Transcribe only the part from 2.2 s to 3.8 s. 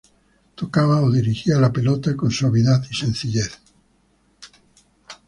suavidad y sencillez.